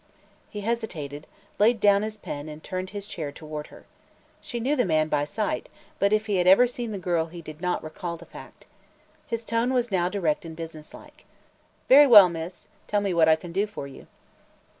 [0.49, 1.27] He hesitated,
[1.59, 3.85] laid down his pen and turned his chair toward her.
[4.41, 7.39] She knew the man, by sight, but if he had ever seen the girl he
[7.43, 8.65] did not recall the fact.
[9.27, 11.25] His tone was now direct and businesslike.
[11.87, 14.07] "Very well, miss; tell me what I can do for you."